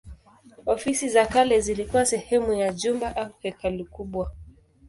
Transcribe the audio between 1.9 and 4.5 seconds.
sehemu ya jumba au hekalu kubwa.